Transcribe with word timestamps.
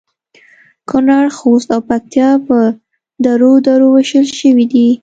کونړ، 0.89 1.25
خوست 1.37 1.67
او 1.75 1.81
پکتیا 1.89 2.29
په 2.47 2.57
درو 3.23 3.53
درو 3.65 3.87
ویشل 3.93 4.25
شوي 4.39 4.65
دي 4.73 4.87